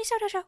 [0.00, 0.42] Tony Soto Show.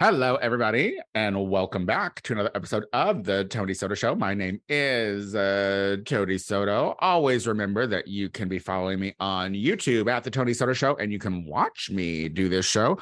[0.00, 4.16] Hello, everybody, and welcome back to another episode of the Tony Soto Show.
[4.16, 6.96] My name is uh, Tony Soto.
[6.98, 10.96] Always remember that you can be following me on YouTube at the Tony Soto Show,
[10.96, 12.98] and you can watch me do this show.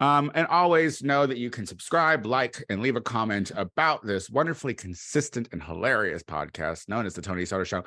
[0.00, 4.28] Um, and always know that you can subscribe, like, and leave a comment about this
[4.28, 7.84] wonderfully consistent and hilarious podcast known as the Tony Soto Show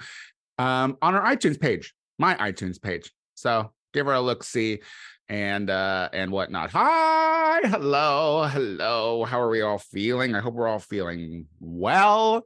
[0.58, 3.12] um, on our iTunes page, my iTunes page.
[3.36, 4.80] So give her a look, see
[5.30, 6.72] and uh and whatnot.
[6.72, 9.26] Hi, hello, hello.
[9.26, 10.36] How are we all feeling?
[10.36, 12.46] I hope we're all feeling well.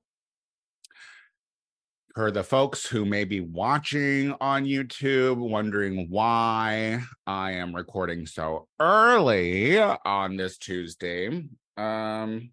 [2.16, 8.68] For the folks who may be watching on YouTube, wondering why I am recording so
[8.80, 11.46] early on this Tuesday.
[11.78, 12.52] Um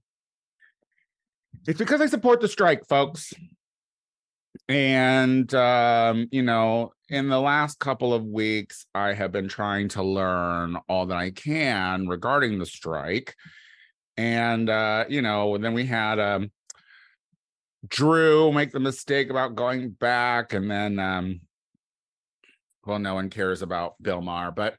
[1.67, 3.35] it's because I support the strike, folks.
[4.69, 10.03] And um, you know, in the last couple of weeks, I have been trying to
[10.03, 13.35] learn all that I can regarding the strike.
[14.19, 16.51] And uh, you know, then we had um
[17.89, 21.41] Drew make the mistake about going back, and then um,
[22.85, 24.77] well, no one cares about Bill Maher, but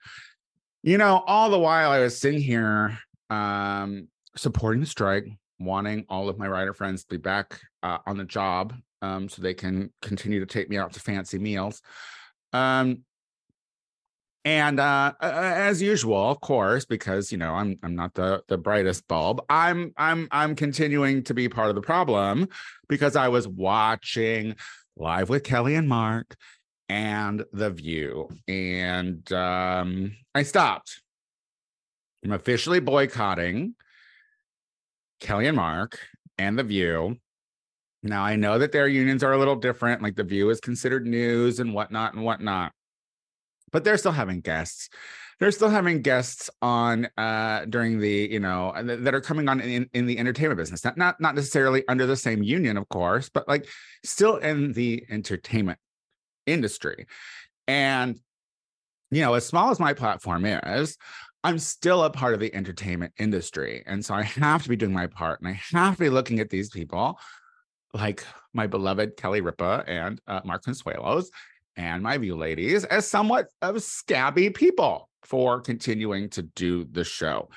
[0.83, 2.99] you know, all the while I was sitting here
[3.31, 5.25] um supporting the strike,
[5.59, 9.41] wanting all of my writer friends to be back uh, on the job um, so
[9.41, 11.81] they can continue to take me out to fancy meals.
[12.53, 13.03] Um,
[14.45, 19.07] and uh, as usual, of course, because you know I'm I'm not the the brightest
[19.07, 19.41] bulb.
[19.49, 22.47] I'm I'm I'm continuing to be part of the problem
[22.87, 24.55] because I was watching
[24.95, 26.35] Live with Kelly and Mark
[26.87, 31.01] and The View, and um, I stopped.
[32.23, 33.75] I'm officially boycotting
[35.19, 35.99] Kelly and Mark
[36.37, 37.17] and The View
[38.01, 41.05] now I know that their unions are a little different, like the View is considered
[41.05, 42.71] news and whatnot and whatnot,
[43.71, 44.89] but they're still having guests.
[45.39, 49.89] They're still having guests on uh, during the, you know, that are coming on in,
[49.93, 50.83] in the entertainment business.
[50.83, 53.65] Not, not not necessarily under the same union, of course, but like
[54.03, 55.79] still in the entertainment
[56.45, 57.07] industry.
[57.67, 58.19] And
[59.11, 60.97] you know, as small as my platform is,
[61.43, 63.83] I'm still a part of the entertainment industry.
[63.85, 66.39] And so I have to be doing my part and I have to be looking
[66.39, 67.17] at these people
[67.93, 71.27] like my beloved Kelly Ripa and uh, Mark Consuelos
[71.75, 77.49] and my view ladies as somewhat of scabby people for continuing to do the show.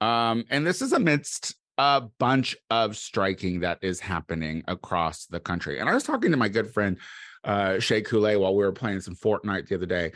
[0.00, 5.78] Um, and this is amidst a bunch of striking that is happening across the country.
[5.78, 6.98] And I was talking to my good friend
[7.44, 10.12] uh, Shea Couleé while we were playing some Fortnite the other day.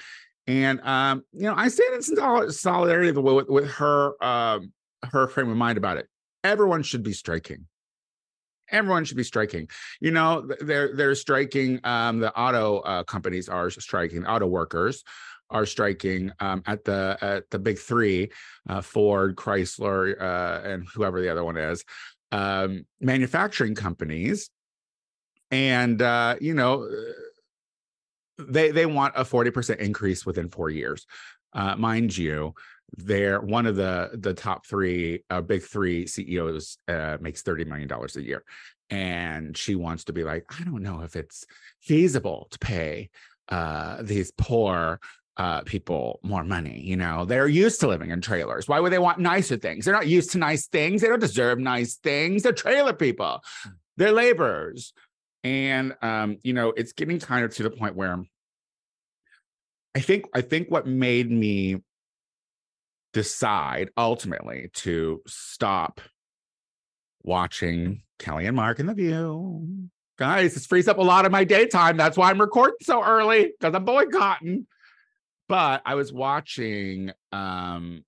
[0.47, 4.73] And um, you know, I stand in solidarity with, with her um,
[5.05, 6.09] her frame of mind about it.
[6.43, 7.67] Everyone should be striking
[8.71, 9.69] everyone should be striking.
[10.01, 11.81] You know, they're they're striking.
[11.85, 14.27] Um, the auto uh, companies are striking.
[14.27, 15.05] Auto workers
[15.51, 18.31] are striking um, at the at the big three,
[18.69, 21.85] uh, Ford, Chrysler, uh, and whoever the other one is.
[22.33, 24.51] Um, manufacturing companies,
[25.51, 26.89] and uh, you know,
[28.49, 31.06] they they want a forty percent increase within four years.
[31.53, 32.55] Uh, mind you,
[32.97, 37.89] they're one of the the top three uh, big three ceos uh, makes 30 million
[37.89, 38.45] dollars a year.
[38.91, 41.47] And she wants to be like i don't know if it's
[41.81, 43.11] feasible to pay
[43.49, 45.01] uh, these poor
[45.37, 47.25] uh, people more money you know?
[47.25, 48.69] They're used to living in trailers.
[48.69, 49.84] Why would they want nicer things?
[49.84, 51.01] They're not used to nice things.
[51.01, 52.43] They don't deserve nice things.
[52.43, 53.41] They're trailer people.
[53.62, 53.71] Hmm.
[53.97, 54.93] they're laborers
[55.43, 58.23] and um, you know it's getting kind of to the point where
[59.95, 61.81] i think i think what made me
[63.12, 66.01] decide ultimately to stop
[67.23, 69.89] watching Kelly and Mark in the View.
[70.19, 71.97] Guys, this frees up a lot of my daytime.
[71.97, 74.67] That's why I'm recording so early because I'm boycotting.
[75.49, 78.05] But I was watching um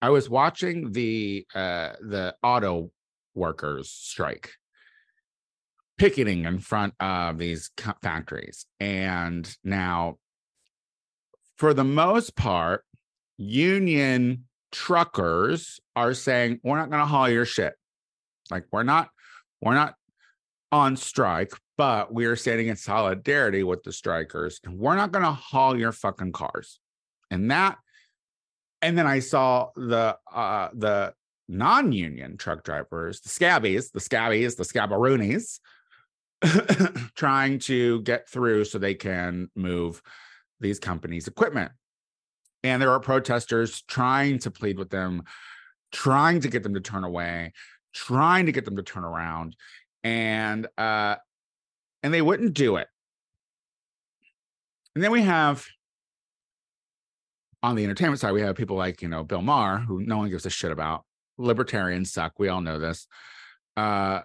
[0.00, 2.90] I was watching the uh the auto
[3.34, 4.54] workers strike
[6.02, 7.70] picketing in front of these
[8.02, 8.66] factories.
[8.80, 10.18] And now
[11.56, 12.84] for the most part
[13.36, 17.74] union truckers are saying we're not going to haul your shit.
[18.50, 19.10] Like we're not
[19.60, 19.94] we're not
[20.72, 25.24] on strike but we are standing in solidarity with the strikers and we're not going
[25.24, 26.80] to haul your fucking cars.
[27.30, 27.78] And that
[28.80, 31.14] and then i saw the uh the
[31.48, 35.60] non-union truck drivers the scabbies the scabbies the scabberoonies
[37.14, 40.02] trying to get through so they can move
[40.60, 41.72] these companies equipment
[42.64, 45.22] and there are protesters trying to plead with them,
[45.90, 47.52] trying to get them to turn away,
[47.92, 49.56] trying to get them to turn around,
[50.04, 51.16] and uh,
[52.02, 52.88] and they wouldn't do it.
[54.94, 55.66] And then we have
[57.62, 60.30] on the entertainment side, we have people like, you know, Bill Maher, who no one
[60.30, 61.04] gives a shit about.
[61.38, 62.38] Libertarians suck.
[62.38, 63.06] We all know this.
[63.76, 64.20] Uh,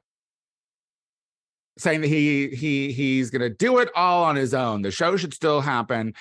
[1.77, 4.81] saying that he he he's gonna do it all on his own.
[4.81, 6.13] The show should still happen.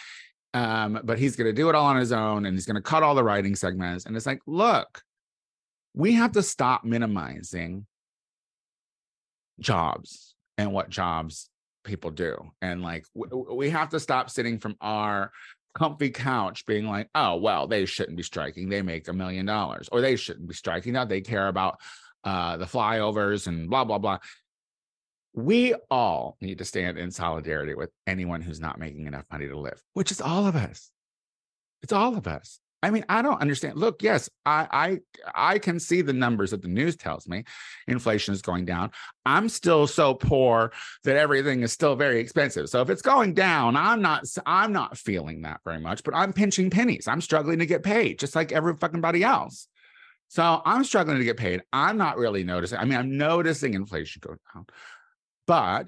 [0.55, 3.15] Um, but he's gonna do it all on his own and he's gonna cut all
[3.15, 4.07] the writing segments.
[4.07, 5.03] And it's like, look,
[5.95, 7.87] we have to stop minimizing
[9.61, 11.51] jobs and what jobs
[11.85, 12.37] people do.
[12.63, 15.31] And like we have to stop sitting from our
[15.77, 18.69] comfy couch being like, oh, well, they shouldn't be striking.
[18.69, 20.95] They make a million dollars, or they shouldn't be striking.
[20.95, 21.81] Now they care about
[22.25, 24.19] uh, the flyovers and blah, blah, blah.
[25.37, 29.59] We all need to stand in solidarity with anyone who's not making enough money to
[29.59, 30.91] live, which is all of us.
[31.83, 32.59] It's all of us.
[32.83, 33.79] I mean, I don't understand.
[33.79, 34.67] Look, yes, I
[35.35, 37.45] I I can see the numbers that the news tells me.
[37.89, 38.93] Inflation is going down.
[39.25, 40.73] I'm still so poor
[41.05, 42.69] that everything is still very expensive.
[42.69, 46.33] So if it's going down, I'm not I'm not feeling that very much, but I'm
[46.33, 47.09] pinching pennies.
[47.09, 49.69] I'm struggling to get paid just like every fucking body else.
[50.29, 51.63] So I'm struggling to get paid.
[51.73, 52.79] I'm not really noticing.
[52.79, 54.67] I mean, I'm noticing inflation go down.
[55.47, 55.87] But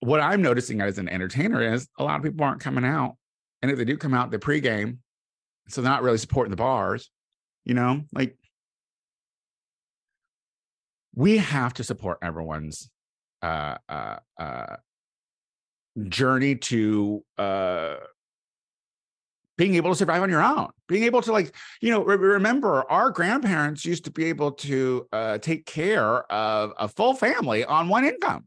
[0.00, 3.16] what I'm noticing as an entertainer is a lot of people aren't coming out
[3.64, 4.98] and if they do come out, they pregame.
[5.68, 7.10] So they're not really supporting the bars,
[7.64, 8.36] you know, like
[11.14, 12.90] we have to support everyone's
[13.40, 14.76] uh uh uh
[16.10, 17.94] journey to uh
[19.56, 22.84] being able to survive on your own being able to like you know re- remember
[22.90, 27.88] our grandparents used to be able to uh take care of a full family on
[27.88, 28.46] one income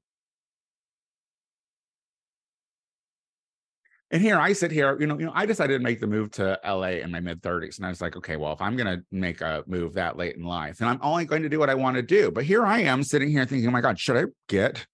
[4.09, 6.31] and here I sit here, you know, you know, I decided to make the move
[6.31, 7.77] to LA in my mid 30s.
[7.77, 10.37] And I was like, okay, well, if I'm going to make a move that late
[10.37, 12.31] in life, and I'm only going to do what I want to do.
[12.31, 14.85] But here I am sitting here thinking, oh my God, should I get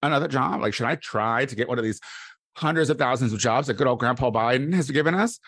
[0.00, 0.60] another job?
[0.60, 1.98] Like, should I try to get one of these
[2.54, 5.38] hundreds of thousands of jobs that good old Grandpa Biden has given us?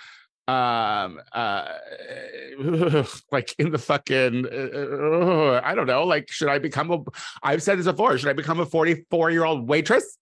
[0.46, 1.66] um uh
[3.32, 6.98] like in the fucking uh, i don't know like should i become a
[7.42, 10.18] i've said this before should i become a 44 year old waitress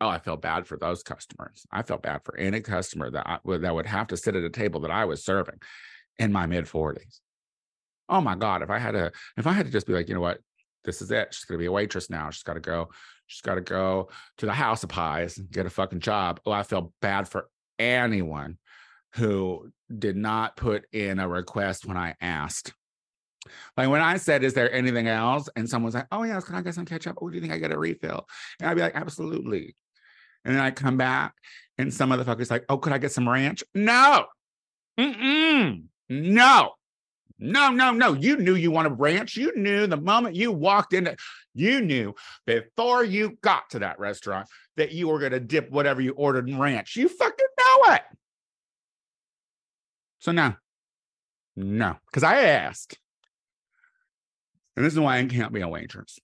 [0.00, 1.66] oh, I felt bad for those customers.
[1.70, 4.50] I felt bad for any customer that I, that would have to sit at a
[4.50, 5.60] table that I was serving
[6.18, 7.20] in my mid 40s.
[8.08, 10.14] Oh my God, if I had to, if I had to just be like, you
[10.14, 10.38] know what,
[10.86, 11.34] this is it.
[11.34, 12.30] She's gonna be a waitress now.
[12.30, 12.88] She's got to go.
[13.26, 16.40] She's got to go to the House of Pies and get a fucking job.
[16.46, 17.48] Oh, I feel bad for
[17.78, 18.58] anyone
[19.14, 22.72] who did not put in a request when I asked.
[23.76, 26.62] Like when I said, "Is there anything else?" and someone's like, "Oh yeah, can I
[26.62, 27.18] get some ketchup?
[27.20, 28.26] Oh, do you think I get a refill?"
[28.60, 29.76] And I'd be like, "Absolutely."
[30.46, 31.34] And then I come back
[31.76, 33.64] and some motherfucker's like, oh, could I get some ranch?
[33.74, 34.26] No.
[34.98, 35.84] Mm-mm.
[36.08, 36.72] No.
[37.38, 38.14] No, no, no.
[38.14, 39.36] You knew you want wanted ranch.
[39.36, 41.16] You knew the moment you walked into,
[41.54, 42.14] you knew
[42.46, 46.48] before you got to that restaurant that you were going to dip whatever you ordered
[46.48, 46.96] in ranch.
[46.96, 48.02] You fucking know it.
[50.18, 50.54] So no,
[51.56, 52.98] no, because I asked.
[54.76, 56.18] And this is why I can't be a waitress.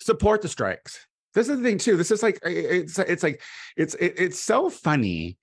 [0.00, 1.06] Support the strikes.
[1.34, 1.96] This is the thing too.
[1.96, 3.42] This is like it's it's like
[3.76, 5.38] it's it's so funny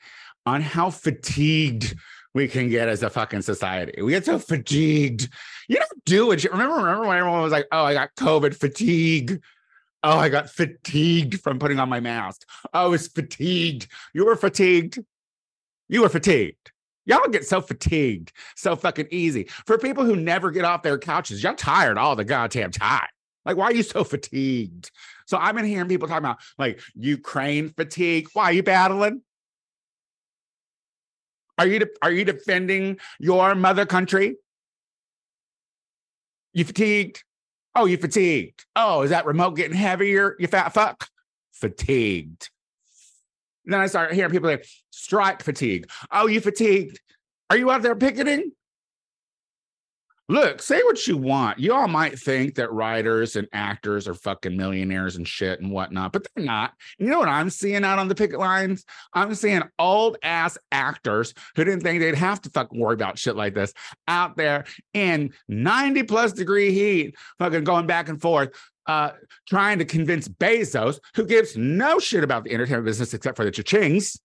[0.46, 1.96] on how fatigued
[2.34, 4.02] we can get as a fucking society.
[4.02, 5.30] We get so fatigued.
[5.68, 6.44] You don't do it.
[6.46, 9.42] Remember, remember when everyone was like, "Oh, I got COVID fatigue."
[10.04, 12.48] Oh, I got fatigued from putting on my mask.
[12.74, 13.88] Oh, I was fatigued.
[14.14, 15.00] You were fatigued.
[15.90, 16.72] You were fatigued.
[17.06, 19.48] Y'all get so fatigued so fucking easy.
[19.66, 23.08] For people who never get off their couches, y'all tired all the goddamn time.
[23.46, 24.92] Like, why are you so fatigued?
[25.26, 28.28] So I've been hearing people talking about like Ukraine fatigue.
[28.34, 29.22] Why are you battling?
[31.58, 34.38] Are you de- are you defending your mother country?
[36.54, 37.24] You fatigued?
[37.76, 38.66] Oh, you fatigued.
[38.76, 40.36] Oh, is that remote getting heavier?
[40.40, 41.08] You fat fuck?
[41.54, 42.50] Fatigued.
[43.66, 45.90] And then I start hearing people like strike fatigue.
[46.12, 47.00] Oh, you fatigued?
[47.50, 48.52] Are you out there picketing?
[50.32, 51.60] Look, say what you want.
[51.60, 56.14] You all might think that writers and actors are fucking millionaires and shit and whatnot,
[56.14, 56.72] but they're not.
[56.98, 58.86] You know what I'm seeing out on the picket lines?
[59.14, 63.36] I'm seeing old ass actors who didn't think they'd have to fucking worry about shit
[63.36, 63.74] like this
[64.08, 68.52] out there in 90 plus degree heat, fucking going back and forth,
[68.86, 69.12] uh,
[69.50, 73.52] trying to convince Bezos, who gives no shit about the entertainment business except for the
[73.52, 74.18] cha-chings,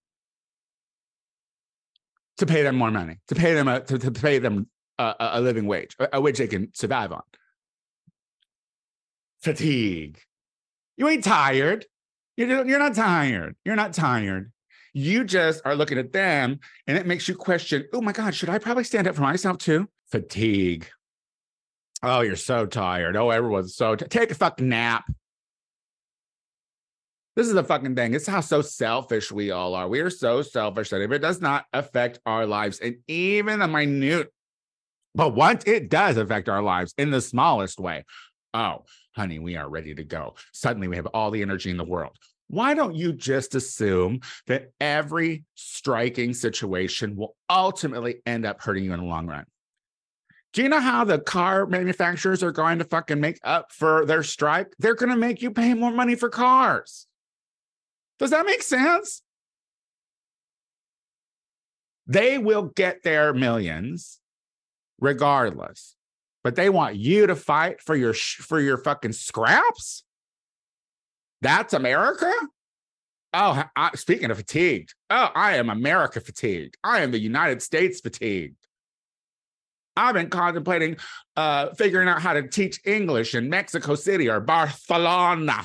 [2.38, 5.40] to pay them more money, to pay them a, to, to pay them a, a
[5.40, 7.22] living wage, a wage they can survive on.
[9.42, 10.18] Fatigue.
[10.96, 11.86] You ain't tired.
[12.36, 13.56] You're, you're not tired.
[13.64, 14.52] You're not tired.
[14.92, 18.48] You just are looking at them and it makes you question, oh my God, should
[18.48, 19.88] I probably stand up for myself too?
[20.10, 20.88] Fatigue.
[22.02, 23.16] Oh, you're so tired.
[23.16, 25.04] Oh, everyone's so t- take a fucking nap.
[27.34, 28.14] This is the fucking thing.
[28.14, 29.86] It's how so selfish we all are.
[29.88, 33.68] We are so selfish that if it does not affect our lives and even the
[33.68, 34.32] minute,
[35.16, 38.04] but once it does affect our lives in the smallest way,
[38.52, 38.84] oh,
[39.16, 40.34] honey, we are ready to go.
[40.52, 42.16] Suddenly we have all the energy in the world.
[42.48, 48.92] Why don't you just assume that every striking situation will ultimately end up hurting you
[48.92, 49.46] in the long run?
[50.52, 54.22] Do you know how the car manufacturers are going to fucking make up for their
[54.22, 54.68] strike?
[54.78, 57.06] They're going to make you pay more money for cars.
[58.18, 59.22] Does that make sense?
[62.06, 64.20] They will get their millions
[65.00, 65.94] regardless.
[66.42, 70.04] But they want you to fight for your for your fucking scraps?
[71.42, 72.32] That's America?
[73.34, 74.94] Oh, I, speaking of fatigued.
[75.10, 76.76] Oh, I am America fatigued.
[76.82, 78.56] I am the United States fatigued.
[79.96, 80.96] I've been contemplating
[81.36, 85.64] uh, figuring out how to teach English in Mexico City or Barcelona.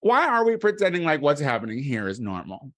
[0.00, 2.72] Why are we pretending like what's happening here is normal?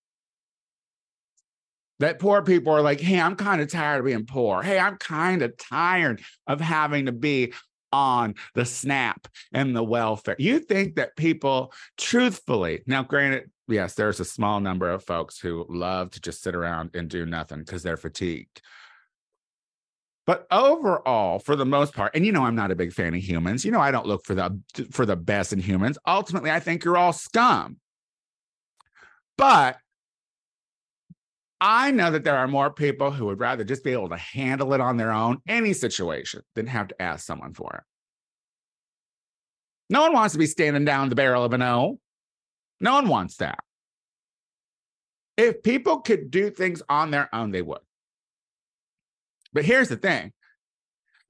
[2.00, 4.62] That poor people are like, hey, I'm kind of tired of being poor.
[4.62, 7.52] Hey, I'm kind of tired of having to be
[7.92, 10.34] on the SNAP and the welfare.
[10.38, 15.64] You think that people, truthfully, now, granted, yes, there's a small number of folks who
[15.68, 18.60] love to just sit around and do nothing because they're fatigued.
[20.26, 23.22] But overall, for the most part, and you know I'm not a big fan of
[23.22, 23.64] humans.
[23.64, 24.58] You know I don't look for the
[24.90, 25.98] for the best in humans.
[26.06, 27.76] Ultimately, I think you're all scum.
[29.36, 29.76] But
[31.66, 34.74] I know that there are more people who would rather just be able to handle
[34.74, 37.82] it on their own, any situation, than have to ask someone for it.
[39.88, 41.98] No one wants to be standing down the barrel of an O.
[42.82, 43.60] No one wants that.
[45.38, 47.80] If people could do things on their own, they would.
[49.54, 50.34] But here's the thing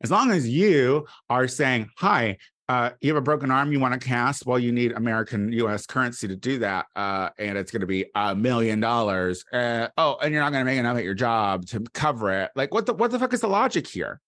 [0.02, 2.38] as long as you are saying, Hi,
[2.68, 4.46] uh, you have a broken arm you want to cast?
[4.46, 8.06] Well you need american us currency to do that uh, and it's going to be
[8.14, 11.66] a million dollars uh, oh and you're not going to make enough at your job
[11.66, 12.50] to cover it.
[12.54, 14.20] Like what the what the fuck is the logic here?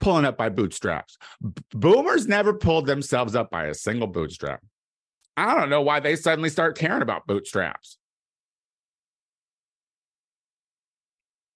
[0.00, 1.18] Pulling up by bootstraps.
[1.42, 4.60] B- boomers never pulled themselves up by a single bootstrap.
[5.36, 7.98] I don't know why they suddenly start caring about bootstraps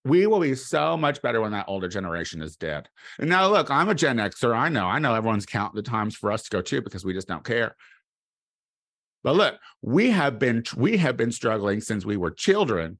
[0.05, 2.89] we will be so much better when that older generation is dead.
[3.19, 4.57] And now, look, I'm a Gen Xer.
[4.57, 7.15] I know, I know everyone's counting the times for us to go too because we
[7.15, 7.77] just don't care.
[9.23, 12.99] But look, we have been we have been struggling since we were children.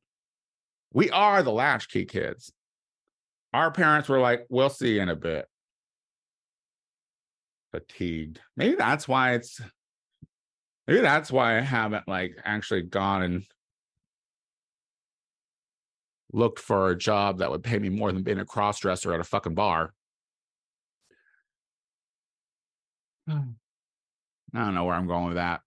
[0.93, 2.53] We are the latchkey kids.
[3.53, 5.47] Our parents were like, "We'll see in a bit."
[7.73, 8.39] Fatigued.
[8.57, 9.61] Maybe that's why it's.
[10.87, 13.45] Maybe that's why I haven't like actually gone and
[16.33, 19.21] looked for a job that would pay me more than being a cross dresser at
[19.21, 19.93] a fucking bar.
[23.29, 23.35] I
[24.55, 25.61] don't know where I'm going with that.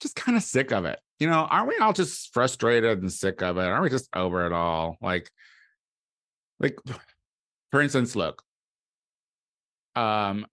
[0.00, 0.98] Just kind of sick of it.
[1.18, 3.64] You know, aren't we all just frustrated and sick of it?
[3.64, 4.96] Aren't we just over it all?
[5.00, 5.30] Like,
[6.58, 6.76] like,
[7.70, 8.42] for instance, look,
[9.94, 10.46] um,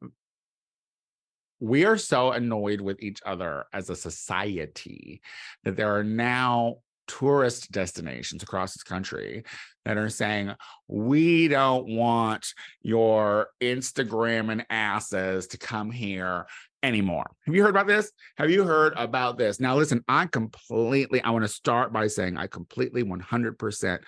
[1.60, 5.22] we are so annoyed with each other as a society
[5.64, 6.78] that there are now
[7.10, 9.44] tourist destinations across this country
[9.84, 10.54] that are saying,
[10.88, 16.46] we don't want your Instagram and asses to come here
[16.84, 17.30] anymore.
[17.46, 18.12] Have you heard about this?
[18.38, 19.60] Have you heard about this?
[19.60, 24.00] Now, listen, I completely, I want to start by saying I completely 100%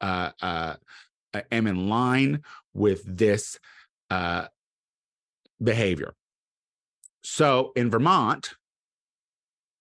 [0.00, 0.74] uh, uh,
[1.50, 2.42] am in line
[2.72, 3.58] with this
[4.10, 4.46] uh,
[5.62, 6.14] behavior.
[7.22, 8.54] So in Vermont,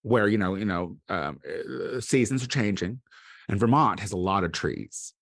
[0.03, 3.01] where you know you know um, uh, seasons are changing
[3.49, 5.13] and vermont has a lot of trees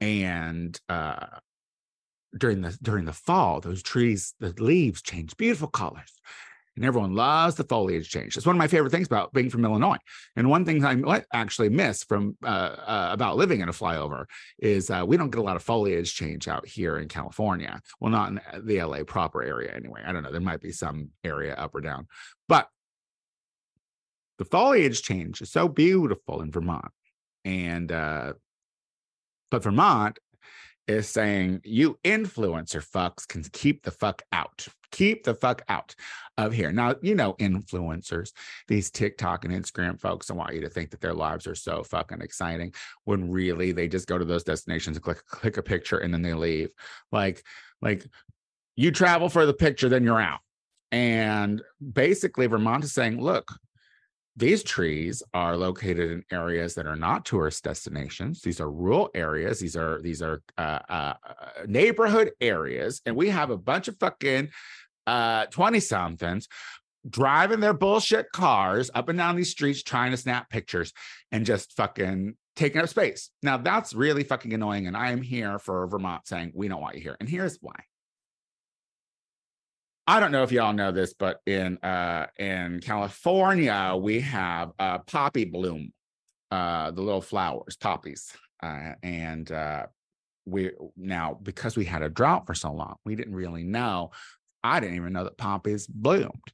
[0.00, 1.26] and uh,
[2.38, 6.12] during the during the fall those trees the leaves change beautiful colors
[6.76, 8.36] and everyone loves the foliage change.
[8.36, 9.98] It's one of my favorite things about being from Illinois.
[10.36, 14.24] And one thing I actually miss from uh, uh, about living in a flyover
[14.58, 17.80] is uh, we don't get a lot of foliage change out here in California.
[18.00, 20.02] Well, not in the LA proper area anyway.
[20.04, 20.32] I don't know.
[20.32, 22.08] There might be some area up or down,
[22.48, 22.68] but
[24.42, 26.90] the foliage change is so beautiful in Vermont.
[27.44, 28.32] And uh
[29.52, 30.18] but Vermont
[30.88, 34.66] is saying you influencer fucks can keep the fuck out.
[34.90, 35.94] Keep the fuck out
[36.38, 36.72] of here.
[36.72, 38.32] Now, you know, influencers,
[38.66, 41.84] these TikTok and Instagram folks, I want you to think that their lives are so
[41.84, 45.98] fucking exciting when really they just go to those destinations and click click a picture
[45.98, 46.70] and then they leave.
[47.12, 47.44] Like,
[47.80, 48.04] like
[48.74, 50.40] you travel for the picture, then you're out.
[50.90, 53.48] And basically, Vermont is saying, look,
[54.36, 58.40] these trees are located in areas that are not tourist destinations.
[58.40, 59.60] These are rural areas.
[59.60, 61.34] These are these are uh, uh, uh,
[61.66, 64.48] neighborhood areas, and we have a bunch of fucking
[65.04, 66.46] uh 20 somethings
[67.08, 70.92] driving their bullshit cars up and down these streets trying to snap pictures
[71.32, 73.30] and just fucking taking up space.
[73.42, 74.86] Now that's really fucking annoying.
[74.86, 77.16] And I am here for Vermont saying we don't want you here.
[77.18, 77.74] And here's why.
[80.06, 84.98] I don't know if y'all know this, but in uh in California, we have uh
[84.98, 85.92] poppy bloom,
[86.50, 88.32] uh the little flowers, poppies.
[88.62, 89.86] Uh and uh
[90.44, 94.10] we now because we had a drought for so long, we didn't really know.
[94.64, 96.52] I didn't even know that poppies bloomed.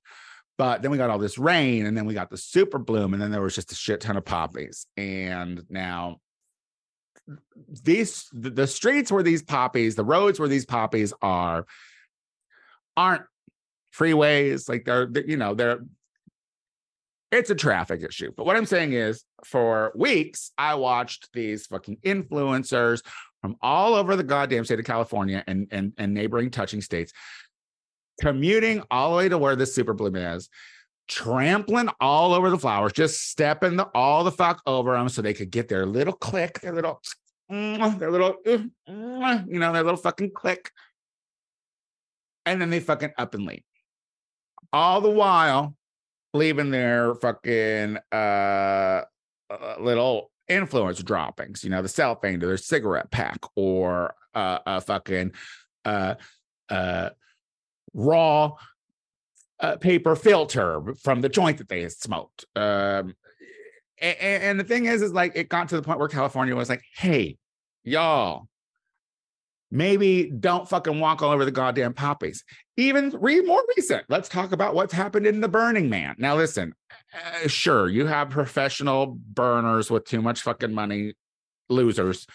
[0.58, 3.22] But then we got all this rain, and then we got the super bloom, and
[3.22, 4.86] then there was just a shit ton of poppies.
[4.96, 6.20] And now
[7.84, 11.64] these the, the streets where these poppies, the roads where these poppies are,
[12.96, 13.24] aren't
[13.96, 14.68] freeways.
[14.68, 15.80] Like they're, they're you know, they're
[17.30, 18.32] it's a traffic issue.
[18.36, 23.02] But what I'm saying is, for weeks, I watched these fucking influencers
[23.42, 27.12] from all over the goddamn state of California and and, and neighboring touching states
[28.20, 30.48] commuting all the way to where this super bloom is,
[31.06, 35.34] trampling all over the flowers, just stepping the, all the fuck over them so they
[35.34, 37.00] could get their little click, their little,
[37.48, 40.70] their little, you know, their little fucking click.
[42.44, 43.62] And then they fucking up and leave.
[44.72, 45.74] All the while
[46.34, 49.04] leaving their fucking uh, uh
[49.80, 55.32] little influence droppings, you know, the cellophane to their cigarette pack or uh, a fucking
[55.84, 56.14] uh
[56.68, 57.10] uh
[57.94, 58.52] raw
[59.60, 62.44] uh, paper filter from the joint that they had smoked.
[62.54, 63.14] Um,
[64.00, 66.68] and, and the thing is, is like it got to the point where California was
[66.68, 67.36] like, hey,
[67.84, 68.48] y'all,
[69.70, 72.44] maybe don't fucking walk all over the goddamn poppies.
[72.76, 74.04] Even read more recent.
[74.08, 76.14] Let's talk about what's happened in the Burning Man.
[76.18, 76.74] Now, listen,
[77.14, 81.14] uh, sure, you have professional burners with too much fucking money,
[81.68, 82.26] losers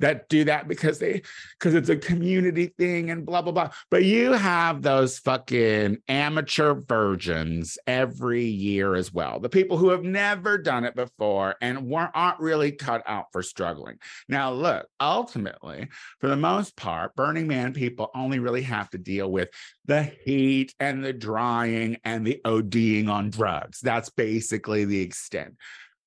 [0.00, 1.22] that do that because they
[1.58, 3.70] because it's a community thing and blah blah blah.
[3.90, 9.40] But you have those fucking amateur virgins every year as well.
[9.40, 13.42] The people who have never done it before and weren't aren't really cut out for
[13.42, 13.98] struggling.
[14.28, 19.30] Now, look, ultimately, for the most part, Burning Man people only really have to deal
[19.30, 19.50] with
[19.84, 23.80] the heat and the drying and the ODing on drugs.
[23.80, 25.56] That's basically the extent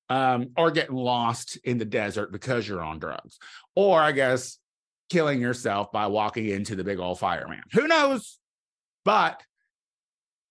[0.08, 3.38] um, or getting lost in the desert because you're on drugs,
[3.74, 4.58] or I guess
[5.10, 7.62] killing yourself by walking into the big old fireman.
[7.72, 8.38] Who knows?
[9.04, 9.42] But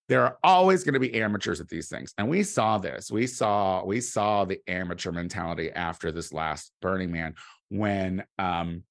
[0.09, 3.25] there are always going to be amateurs at these things and we saw this we
[3.25, 7.33] saw we saw the amateur mentality after this last burning man
[7.69, 8.83] when um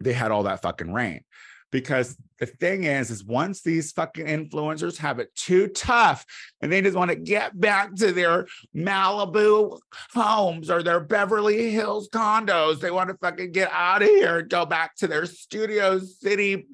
[0.00, 1.20] they had all that fucking rain
[1.70, 6.24] because the thing is is once these fucking influencers have it too tough
[6.62, 9.78] and they just want to get back to their malibu
[10.12, 14.48] homes or their beverly hills condos they want to fucking get out of here and
[14.48, 16.66] go back to their studio city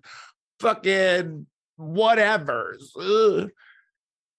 [0.60, 1.46] fucking
[1.78, 3.50] whatevers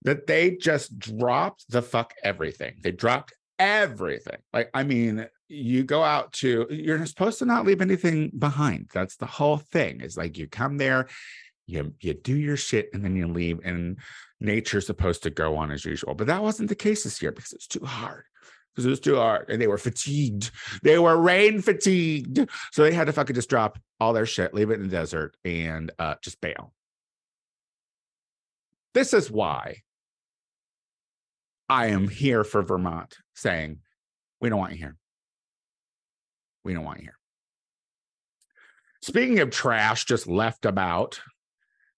[0.06, 2.76] that they just dropped the fuck everything.
[2.82, 4.38] They dropped everything.
[4.54, 8.90] Like i mean you go out to you're supposed to not leave anything behind.
[8.94, 11.08] That's the whole thing is like you come there
[11.68, 13.98] you you do your shit and then you leave and
[14.40, 16.14] nature's supposed to go on as usual.
[16.14, 18.24] But that wasn't the case this year because it's too hard
[18.72, 20.52] because it was too hard and they were fatigued.
[20.84, 22.50] They were rain fatigued.
[22.72, 25.38] So they had to fucking just drop all their shit leave it in the desert
[25.46, 26.74] and uh just bail.
[28.94, 29.78] This is why
[31.68, 33.80] i am here for vermont saying
[34.40, 34.96] we don't want you here
[36.66, 37.18] we don't want you here.
[39.02, 41.22] Speaking of trash just left about,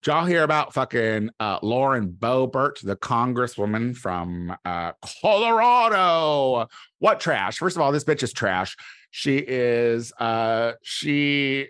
[0.03, 6.67] did y'all hear about fucking uh, Lauren Boebert, the congresswoman from uh, Colorado?
[6.99, 7.57] What trash?
[7.57, 8.75] First of all, this bitch is trash.
[9.09, 11.69] She is uh, she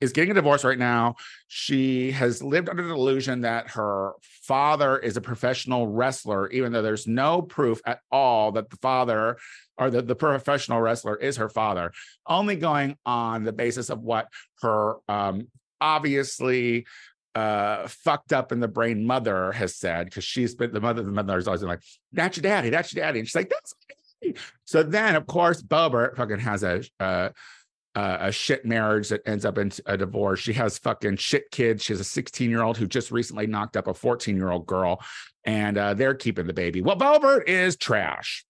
[0.00, 1.16] is getting a divorce right now.
[1.48, 6.82] She has lived under the delusion that her father is a professional wrestler, even though
[6.82, 9.36] there's no proof at all that the father
[9.76, 11.92] or the, the professional wrestler is her father,
[12.26, 14.28] only going on the basis of what
[14.62, 15.48] her um,
[15.80, 16.86] obviously
[17.36, 21.12] uh fucked up in the brain mother has said because she's been the mother the
[21.12, 21.80] mother is always like
[22.12, 23.72] that's your daddy that's your daddy and she's like that's
[24.64, 27.28] so then of course Boebert fucking has a uh,
[27.94, 30.40] uh, a shit marriage that ends up in a divorce.
[30.40, 31.82] She has fucking shit kids.
[31.82, 34.66] She has a 16 year old who just recently knocked up a 14 year old
[34.66, 35.02] girl,
[35.44, 36.82] and uh, they're keeping the baby.
[36.82, 38.44] Well, Boebert is trash.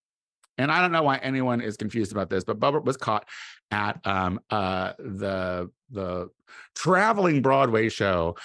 [0.58, 3.26] And I don't know why anyone is confused about this, but Boebert was caught
[3.70, 6.28] at um, uh, the the
[6.74, 8.36] traveling Broadway show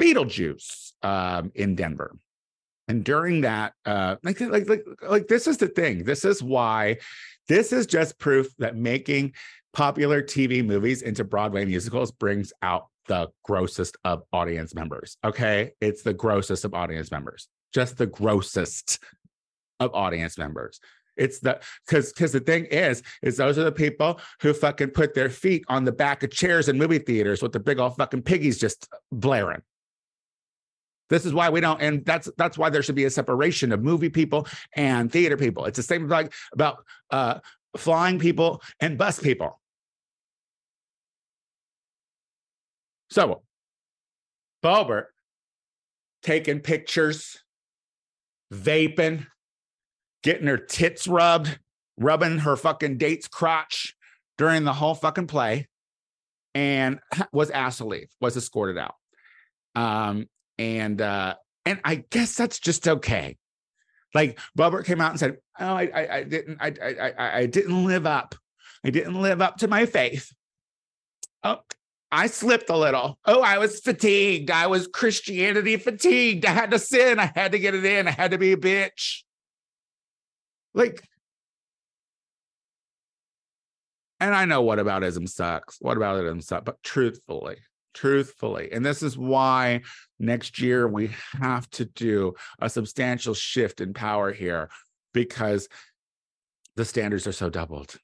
[0.00, 2.16] Beetlejuice um, in Denver.
[2.88, 6.04] And during that, uh, like, like, like, like, this is the thing.
[6.04, 6.98] This is why.
[7.48, 9.34] This is just proof that making
[9.72, 15.16] popular TV movies into Broadway musicals brings out the grossest of audience members.
[15.24, 15.72] Okay.
[15.80, 18.98] It's the grossest of audience members, just the grossest
[19.80, 20.80] of audience members.
[21.16, 25.14] It's the because because the thing is, is those are the people who fucking put
[25.14, 28.22] their feet on the back of chairs in movie theaters with the big old fucking
[28.22, 29.60] piggies just blaring.
[31.10, 33.82] This is why we don't, and that's that's why there should be a separation of
[33.82, 35.66] movie people and theater people.
[35.66, 36.78] It's the same like about
[37.10, 37.40] uh,
[37.76, 39.60] flying people and bus people.
[43.12, 43.42] So,
[44.64, 45.08] Boebert
[46.22, 47.36] taking pictures,
[48.50, 49.26] vaping,
[50.22, 51.58] getting her tits rubbed,
[51.98, 53.94] rubbing her fucking date's crotch
[54.38, 55.68] during the whole fucking play,
[56.54, 57.00] and
[57.34, 58.94] was asked to leave, was escorted out.
[59.74, 61.34] Um, and uh,
[61.66, 63.36] and I guess that's just okay.
[64.14, 67.84] Like Boebert came out and said, "Oh, I, I, I didn't, I, I, I didn't
[67.84, 68.34] live up.
[68.82, 70.32] I didn't live up to my faith.
[71.44, 71.58] Oh,
[72.14, 73.18] I slipped a little.
[73.24, 74.50] Oh, I was fatigued.
[74.50, 76.44] I was Christianity fatigued.
[76.44, 77.18] I had to sin.
[77.18, 78.06] I had to get it in.
[78.06, 79.22] I had to be a bitch.
[80.74, 81.02] Like,
[84.20, 85.78] and I know whataboutism sucks.
[85.78, 86.64] Whataboutism sucks.
[86.64, 87.56] But truthfully,
[87.94, 89.80] truthfully, and this is why
[90.20, 94.68] next year we have to do a substantial shift in power here
[95.14, 95.66] because
[96.76, 97.96] the standards are so doubled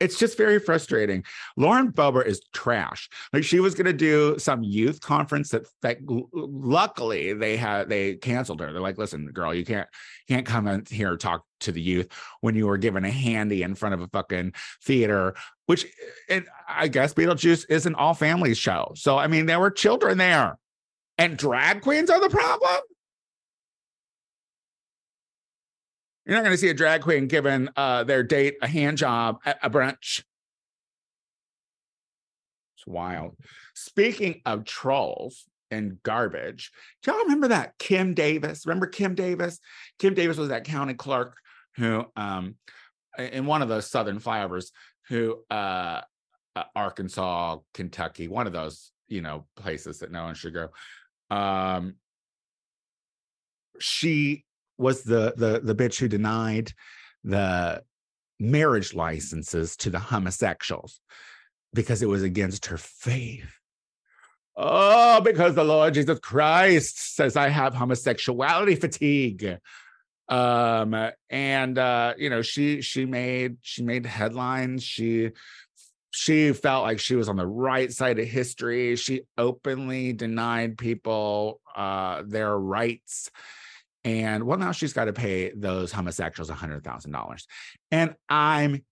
[0.00, 1.24] it's just very frustrating.
[1.56, 3.08] Lauren Boebert is trash.
[3.32, 5.98] Like she was going to do some youth conference that that
[6.32, 8.72] luckily they had they canceled her.
[8.72, 9.88] They're like, "Listen, girl, you can't
[10.26, 12.08] can't come in here talk to the youth
[12.40, 15.34] when you were given a handy in front of a fucking theater."
[15.66, 18.92] Which, eh, and I guess Beetlejuice is an all family show.
[18.96, 20.58] So I mean, there were children there,
[21.18, 22.80] and drag queens are the problem.
[26.30, 29.40] You're not going to see a drag queen giving uh, their date a hand job
[29.44, 30.22] at a brunch.
[32.76, 33.36] It's wild.
[33.74, 36.70] Speaking of trolls and garbage,
[37.02, 38.64] do y'all remember that Kim Davis?
[38.64, 39.58] Remember Kim Davis?
[39.98, 41.36] Kim Davis was that county clerk
[41.74, 42.54] who, um,
[43.18, 44.70] in one of those southern flyovers,
[45.08, 46.02] who uh,
[46.54, 50.68] uh, Arkansas, Kentucky, one of those you know places that no one should go.
[51.28, 51.96] Um,
[53.80, 54.44] she
[54.80, 56.72] was the the the bitch who denied
[57.22, 57.82] the
[58.38, 61.00] marriage licenses to the homosexuals
[61.74, 63.58] because it was against her faith.
[64.56, 69.58] Oh, because the Lord Jesus Christ says I have homosexuality fatigue.
[70.28, 74.82] Um, and uh, you know, she she made she made headlines.
[74.82, 75.30] She
[76.12, 78.96] she felt like she was on the right side of history.
[78.96, 83.30] She openly denied people uh their rights
[84.04, 87.46] and well, now she's got to pay those homosexuals a hundred thousand dollars.
[87.90, 88.84] And I'm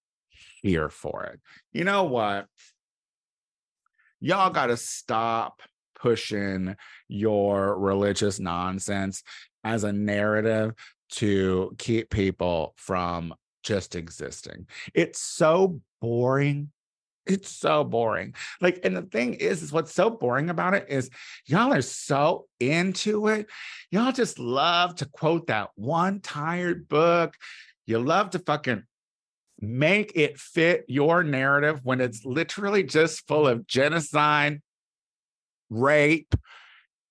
[0.63, 1.41] here for it.
[1.73, 2.47] You know what?
[4.21, 5.63] Y'all gotta stop
[5.95, 6.77] pushing
[7.09, 9.23] your religious nonsense
[9.65, 10.75] as a narrative
[11.11, 14.67] to keep people from just existing.
[14.95, 16.71] It's so boring
[17.29, 18.35] it's so boring.
[18.61, 21.11] Like, and the thing is, is what's so boring about it is
[21.47, 23.47] y'all are so into it.
[23.91, 27.35] Y'all just love to quote that one tired book.
[27.87, 28.83] You love to fucking
[29.61, 34.61] make it fit your narrative when it's literally just full of genocide,
[35.69, 36.35] rape,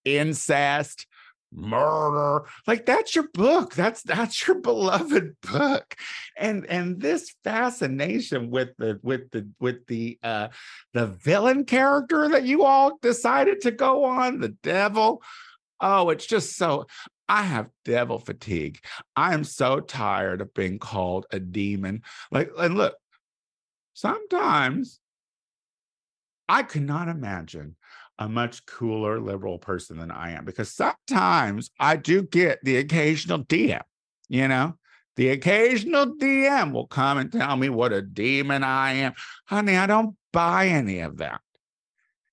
[0.05, 1.05] incest,
[1.53, 5.95] murder like that's your book that's that's your beloved book
[6.37, 10.49] and and this fascination with the with the with the uh
[10.93, 15.21] the villain character that you all decided to go on the devil
[15.79, 16.85] oh it's just so
[17.29, 18.79] I have devil fatigue.
[19.15, 22.03] I am so tired of being called a demon.
[22.31, 22.95] Like, and look,
[23.93, 24.99] sometimes
[26.47, 27.75] I could not imagine
[28.19, 33.43] a much cooler liberal person than I am because sometimes I do get the occasional
[33.43, 33.81] DM,
[34.27, 34.75] you know,
[35.17, 39.13] the occasional DM will come and tell me what a demon I am.
[39.45, 41.41] Honey, I don't buy any of that.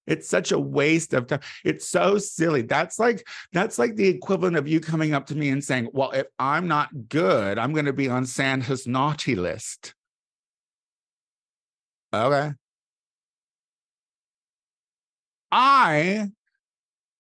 [0.07, 1.41] It's such a waste of time.
[1.65, 2.61] It's so silly.
[2.61, 6.11] That's like that's like the equivalent of you coming up to me and saying, "Well,
[6.11, 9.95] if I'm not good, I'm going to be on Santa's naughty list."
[12.13, 12.53] Okay.
[15.57, 16.31] I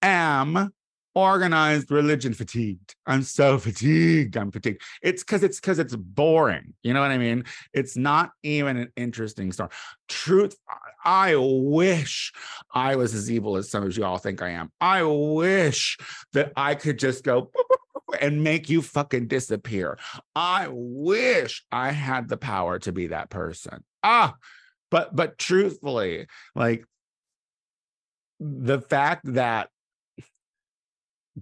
[0.03, 0.73] am
[1.15, 2.97] organized religion fatigued.
[3.07, 4.37] I'm so fatigued.
[4.37, 4.83] I'm fatigued.
[5.03, 6.75] It's because it's because it's boring.
[6.83, 7.45] You know what I mean?
[7.73, 9.69] It's not even an interesting story.
[10.09, 10.57] Truth,
[11.05, 12.33] I wish
[12.75, 14.73] I was as evil as some of you all think I am.
[14.81, 15.97] I wish
[16.33, 17.53] that I could just go
[18.21, 19.97] and make you fucking disappear.
[20.35, 23.85] I wish I had the power to be that person.
[24.03, 24.35] Ah,
[24.91, 26.85] but but truthfully, like
[28.41, 29.69] the fact that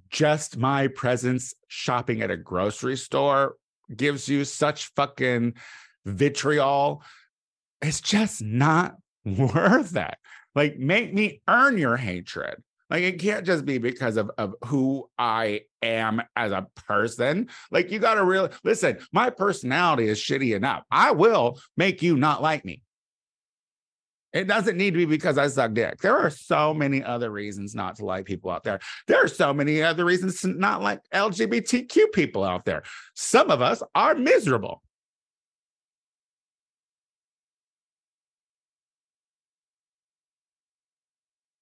[0.09, 3.57] just my presence shopping at a grocery store
[3.95, 5.55] gives you such fucking
[6.05, 7.03] vitriol
[7.83, 10.15] it's just not worth it
[10.55, 12.57] like make me earn your hatred
[12.93, 17.49] like it can't just be because of, of who I am as a person.
[17.71, 20.83] Like you got to really listen, my personality is shitty enough.
[20.91, 22.83] I will make you not like me.
[24.33, 26.01] It doesn't need to be because I suck dick.
[26.01, 28.81] There are so many other reasons not to like people out there.
[29.07, 32.83] There are so many other reasons to not like LGBTQ people out there.
[33.15, 34.83] Some of us are miserable.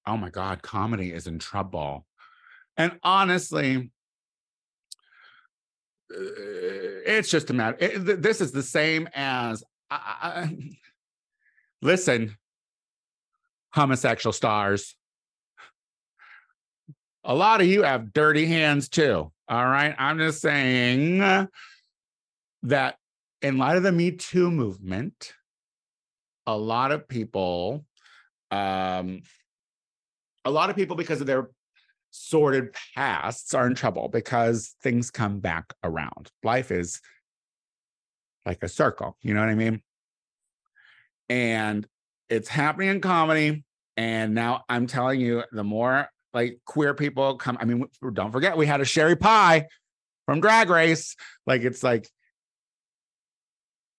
[0.07, 2.07] Oh my God, comedy is in trouble.
[2.77, 3.91] And honestly,
[6.13, 6.21] uh,
[7.07, 7.77] it's just a matter.
[7.79, 10.57] It, this is the same as, I,
[11.83, 12.37] listen,
[13.73, 14.97] homosexual stars.
[17.25, 19.31] A lot of you have dirty hands too.
[19.49, 19.95] All right.
[19.99, 21.19] I'm just saying
[22.63, 22.97] that
[23.43, 25.33] in light of the Me Too movement,
[26.47, 27.85] a lot of people,
[28.51, 29.23] um,
[30.45, 31.51] a lot of people, because of their
[32.11, 36.31] sordid pasts, are in trouble because things come back around.
[36.43, 37.01] Life is
[38.47, 39.17] like a circle.
[39.23, 39.83] You know what I mean?
[41.29, 41.87] And
[42.31, 43.65] it's happening in comedy.
[43.97, 48.57] And now I'm telling you, the more like queer people come, I mean, don't forget,
[48.57, 49.67] we had a Sherry Pie
[50.27, 51.17] from Drag Race.
[51.47, 52.09] Like, it's like,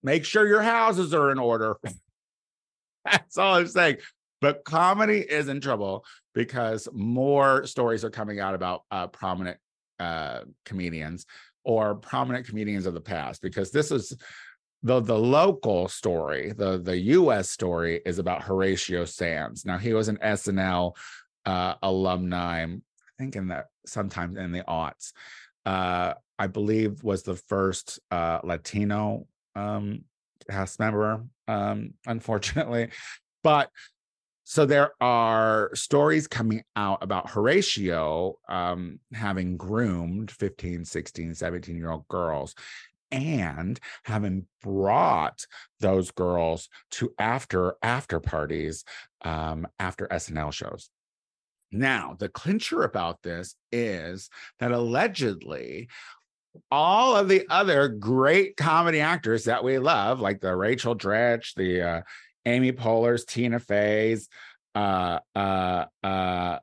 [0.02, 1.76] make sure your houses are in order.
[3.04, 3.98] That's all I'm saying.
[4.40, 9.58] But comedy is in trouble because more stories are coming out about uh, prominent
[10.00, 11.26] uh, comedians
[11.64, 14.16] or prominent comedians of the past because this is
[14.82, 17.50] the the local story, the the U.S.
[17.50, 19.64] story is about Horatio Sanz.
[19.64, 20.96] Now he was an SNL
[21.46, 22.68] uh, alumni, I
[23.18, 25.12] think in the sometimes in the aughts.
[25.64, 30.04] Uh, I believe was the first uh, Latino um,
[30.50, 32.88] cast member, um, unfortunately.
[33.44, 33.70] But
[34.44, 41.90] so there are stories coming out about Horatio um, having groomed 15, 16, 17 year
[41.90, 42.54] old girls
[43.12, 45.46] and having brought
[45.78, 48.84] those girls to after after parties
[49.22, 50.90] um, after SNL shows.
[51.70, 55.88] Now, the clincher about this is that allegedly
[56.70, 61.80] all of the other great comedy actors that we love, like the Rachel Dratch, the
[61.80, 62.02] uh,
[62.44, 64.28] Amy Poehler's, Tina Fey's,
[64.74, 66.58] uh, uh, uh,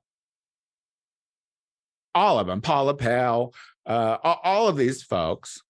[2.13, 3.53] all of them, Paula Pell,
[3.85, 5.63] uh, all of these folks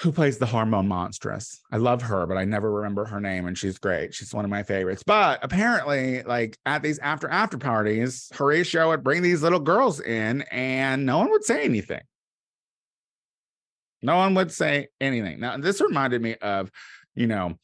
[0.00, 1.58] who plays the hormone monstress.
[1.72, 4.14] I love her, but I never remember her name, and she's great.
[4.14, 5.02] She's one of my favorites.
[5.04, 10.42] But apparently, like at these after after parties, Horatio would bring these little girls in,
[10.52, 12.02] and no one would say anything.
[14.00, 15.40] No one would say anything.
[15.40, 16.70] Now, this reminded me of,
[17.16, 17.58] you know,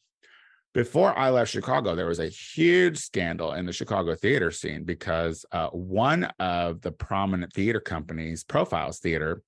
[0.73, 5.45] before I left Chicago, there was a huge scandal in the Chicago theater scene because
[5.53, 9.41] uh, one of the prominent theater companies, Profiles Theater,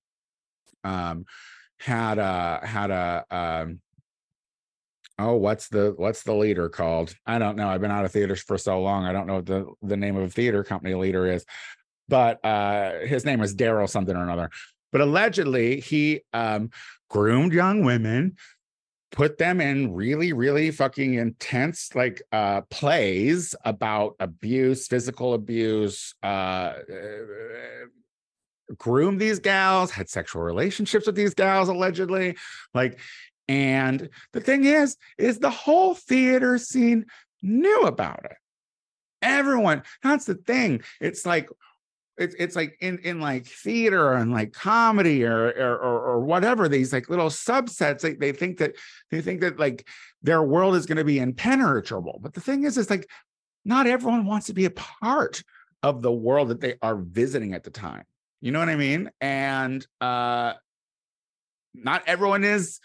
[0.86, 1.26] um,
[1.80, 3.80] had a had a um,
[5.20, 7.14] oh what's the what's the leader called?
[7.26, 9.46] I don't know i've been out of theaters for so long i don't know what
[9.46, 11.46] the the name of a theater company leader is
[12.08, 14.50] but uh his name is daryl something or another
[14.92, 16.70] but allegedly he um
[17.10, 18.36] groomed young women
[19.12, 26.74] put them in really really fucking intense like uh plays about abuse physical abuse uh
[28.78, 32.38] groomed these gals, had sexual relationships with these gals allegedly.
[32.74, 33.00] Like,
[33.48, 37.06] and the thing is, is the whole theater scene
[37.42, 38.38] knew about it.
[39.22, 40.82] Everyone, that's the thing.
[41.00, 41.50] It's like
[42.18, 46.92] it's it's like in in like theater and like comedy or or or, whatever these
[46.92, 48.76] like little subsets they, they think that
[49.12, 49.88] they think that like
[50.24, 53.08] their world is going to be impenetrable but the thing is is like
[53.66, 55.44] not everyone wants to be a part
[55.84, 58.04] of the world that they are visiting at the time
[58.42, 59.10] you know what I mean?
[59.22, 60.54] And uh
[61.74, 62.80] not everyone is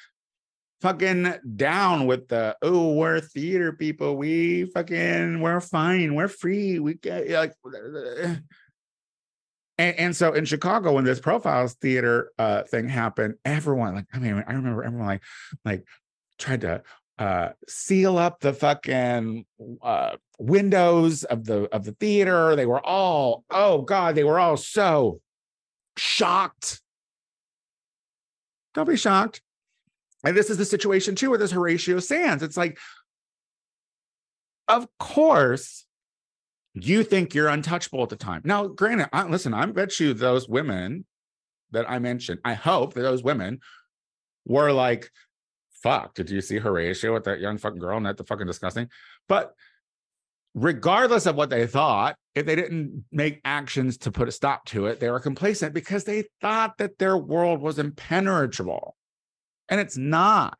[0.81, 4.17] fucking down with the oh we're theater people.
[4.17, 6.15] We fucking we're fine.
[6.15, 6.79] We're free.
[6.79, 7.55] We get like
[9.79, 14.19] and, and, so in chicago when this profiles theater uh thing happened everyone like i
[14.19, 15.23] mean i remember everyone like
[15.65, 15.85] like
[16.38, 16.83] tried to
[17.19, 19.47] uh seal up the fucking
[19.83, 22.57] uh windows of the of the theater.
[22.57, 25.21] They were all oh god they were all so
[26.03, 26.81] shocked.
[28.75, 29.41] Don't be shocked.
[30.25, 32.43] And this is the situation too with this Horatio Sanz.
[32.43, 32.79] It's like,
[34.69, 35.85] of course,
[36.75, 38.43] you think you're untouchable at the time.
[38.45, 41.05] Now, granted, I, listen, I bet you those women
[41.71, 43.61] that I mentioned, I hope that those women
[44.45, 45.11] were like,
[45.83, 48.01] fuck, did you see Horatio with that young fucking girl?
[48.01, 48.88] Not the fucking disgusting.
[49.29, 49.53] But
[50.55, 54.87] regardless of what they thought, if they didn't make actions to put a stop to
[54.87, 58.97] it, they were complacent because they thought that their world was impenetrable.
[59.69, 60.59] And it's not.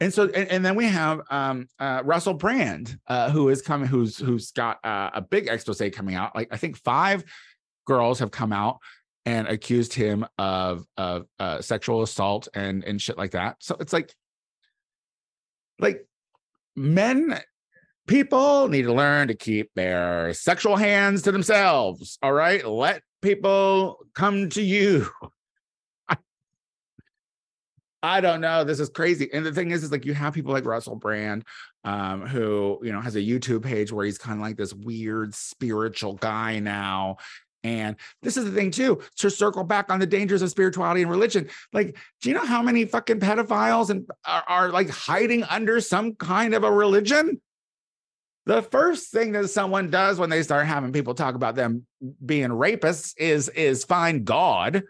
[0.00, 3.88] And so, and, and then we have um, uh, Russell Brand, uh, who is coming,
[3.88, 6.36] who's who's got uh, a big expose coming out.
[6.36, 7.24] Like I think five
[7.86, 8.78] girls have come out
[9.26, 13.56] and accused him of of uh, sexual assault and and shit like that.
[13.58, 14.14] So it's like,
[15.80, 16.06] like
[16.76, 17.40] men
[18.08, 22.18] people need to learn to keep their sexual hands to themselves.
[22.22, 22.66] All right.
[22.66, 25.08] Let people come to you.
[28.02, 28.64] I, don't know.
[28.64, 29.28] This is crazy.
[29.32, 31.44] And the thing is, is like you have people like Russell Brand,
[31.84, 35.34] um, who, you know, has a YouTube page where he's kind of like this weird
[35.34, 37.18] spiritual guy now.
[37.64, 41.10] And this is the thing too, to circle back on the dangers of spirituality and
[41.10, 41.48] religion.
[41.72, 46.14] Like, do you know how many fucking pedophiles and are, are like hiding under some
[46.14, 47.40] kind of a religion?
[48.48, 51.86] The first thing that someone does when they start having people talk about them
[52.24, 54.84] being rapists is is find God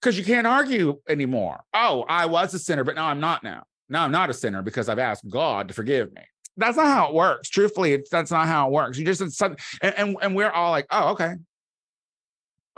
[0.00, 1.60] because you can't argue anymore.
[1.74, 3.64] Oh, I was a sinner, but now I'm not now.
[3.90, 6.22] Now I'm not a sinner because I've asked God to forgive me.
[6.56, 7.50] That's not how it works.
[7.50, 8.96] Truthfully, that's not how it works.
[8.96, 11.34] You just and, and and we're all like, oh, okay.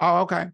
[0.00, 0.46] Oh, okay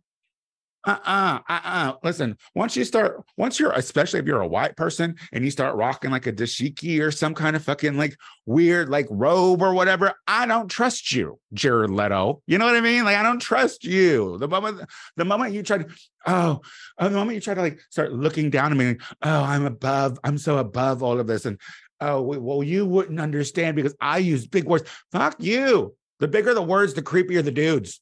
[0.84, 1.94] uh-uh uh-uh.
[2.02, 5.76] Listen once you start once you're especially if you're a white person and you start
[5.76, 8.16] rocking like a dashiki or some kind of fucking like
[8.46, 12.42] weird like robe or whatever i don't trust you jared leto.
[12.46, 13.04] You know what i mean?
[13.04, 14.38] Like i don't trust you.
[14.38, 14.80] The moment
[15.16, 15.86] the moment you try to
[16.26, 16.60] oh,
[16.98, 19.64] oh the moment you try to like start looking down at me like, oh i'm
[19.64, 21.60] above i'm so above all of this and
[22.00, 24.88] oh well you wouldn't understand because i use big words.
[25.12, 25.94] Fuck you.
[26.18, 28.00] The bigger the words the creepier the dudes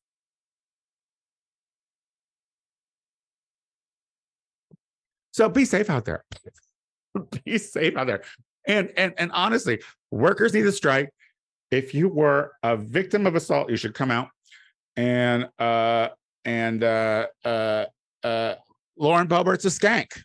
[5.33, 6.25] So be safe out there.
[7.45, 8.23] be safe out there.
[8.67, 11.11] And and and honestly, workers need to strike.
[11.71, 14.29] If you were a victim of assault, you should come out
[14.97, 16.09] and uh
[16.45, 17.85] and uh uh
[18.25, 18.55] uh
[18.97, 20.23] Lauren Boebert's a skank.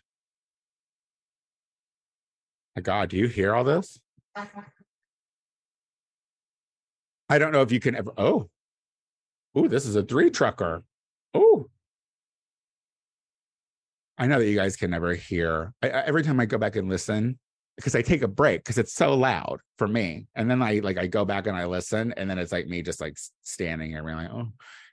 [2.74, 3.98] My God, do you hear all this?
[7.28, 8.12] I don't know if you can ever.
[8.18, 8.48] Oh,
[9.54, 10.82] oh, this is a three trucker.
[11.32, 11.68] Oh,
[14.18, 15.72] I know that you guys can never hear.
[15.82, 17.38] I, every time I go back and listen,
[17.76, 20.98] because I take a break because it's so loud for me, and then I like
[20.98, 24.02] I go back and I listen, and then it's like me just like standing here,
[24.02, 24.48] being like, oh,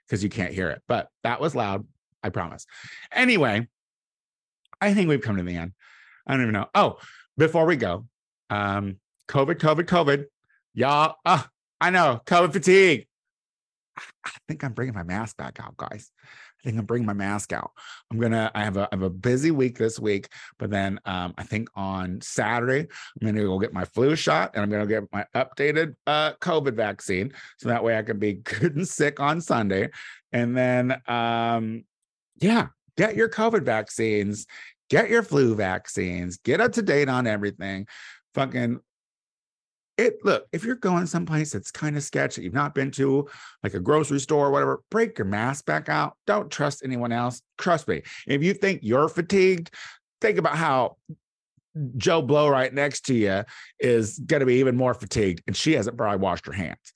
[0.06, 0.82] because you can't hear it.
[0.86, 1.86] But that was loud,
[2.22, 2.66] I promise.
[3.10, 3.66] Anyway,
[4.80, 5.72] I think we've come to the end.
[6.26, 6.68] I don't even know.
[6.74, 6.98] Oh,
[7.38, 8.06] before we go,
[8.50, 10.26] um, COVID, COVID, COVID,
[10.74, 11.16] y'all.
[11.24, 11.48] Ah,
[11.80, 13.06] I know COVID fatigue.
[13.96, 16.10] I think I'm bringing my mask back out, guys.
[16.64, 17.72] I think I'm bringing my mask out.
[18.10, 18.50] I'm gonna.
[18.54, 21.68] I have a I have a busy week this week, but then um, I think
[21.74, 22.80] on Saturday
[23.20, 26.74] I'm gonna go get my flu shot and I'm gonna get my updated uh, COVID
[26.74, 29.90] vaccine, so that way I can be good and sick on Sunday.
[30.32, 31.84] And then, um,
[32.40, 34.46] yeah, get your COVID vaccines,
[34.88, 37.86] get your flu vaccines, get up to date on everything.
[38.34, 38.80] Fucking
[39.96, 43.28] it look if you're going someplace that's kind of sketchy you've not been to
[43.62, 47.42] like a grocery store or whatever break your mask back out don't trust anyone else
[47.58, 49.70] trust me if you think you're fatigued
[50.20, 50.96] think about how
[51.96, 53.44] joe blow right next to you
[53.78, 56.92] is going to be even more fatigued and she hasn't probably washed her hands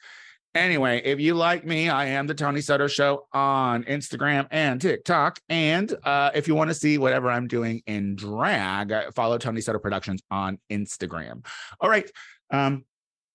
[0.54, 5.38] Anyway, if you like me, I am the Tony sutter Show on Instagram and TikTok.
[5.48, 9.78] And uh, if you want to see whatever I'm doing in drag, follow Tony sutter
[9.78, 11.44] Productions on Instagram.
[11.80, 12.10] All right.
[12.50, 12.84] Um,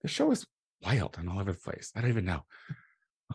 [0.03, 0.45] the show is
[0.83, 1.91] wild and all over the place.
[1.95, 2.43] I don't even know.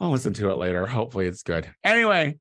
[0.01, 0.87] I'll listen to it later.
[0.87, 1.69] Hopefully, it's good.
[1.83, 2.39] Anyway,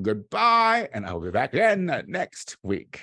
[0.00, 3.00] goodbye, and I'll be back again next week.